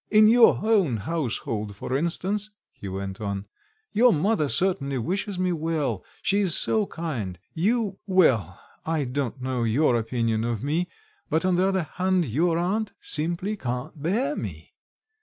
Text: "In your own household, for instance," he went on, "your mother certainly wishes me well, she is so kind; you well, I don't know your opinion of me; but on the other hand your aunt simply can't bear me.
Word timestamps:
"In 0.09 0.27
your 0.29 0.61
own 0.63 0.97
household, 0.97 1.75
for 1.75 1.95
instance," 1.95 2.49
he 2.73 2.87
went 2.89 3.21
on, 3.21 3.45
"your 3.91 4.11
mother 4.11 4.49
certainly 4.49 4.97
wishes 4.97 5.37
me 5.37 5.51
well, 5.51 6.03
she 6.23 6.39
is 6.39 6.55
so 6.55 6.87
kind; 6.87 7.37
you 7.53 7.99
well, 8.07 8.59
I 8.83 9.03
don't 9.05 9.39
know 9.43 9.63
your 9.63 9.95
opinion 9.95 10.43
of 10.43 10.63
me; 10.63 10.87
but 11.29 11.45
on 11.45 11.53
the 11.53 11.67
other 11.67 11.83
hand 11.83 12.25
your 12.25 12.57
aunt 12.57 12.93
simply 12.99 13.55
can't 13.55 14.01
bear 14.01 14.35
me. 14.35 14.73